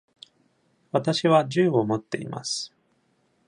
[0.91, 2.73] 私は銃を持っています。